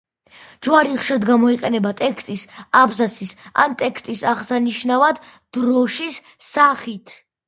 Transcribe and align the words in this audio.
ჯვარი 0.67 0.93
ხშირად 0.99 1.25
გამოიყენება 1.29 1.91
ტექსტის, 1.99 2.45
აბზაცის 2.79 3.33
ან 3.65 3.75
ტექსტის 3.81 4.23
აღსანიშნავად 4.31 5.21
დროშის 5.59 6.19
სახით. 6.49 7.15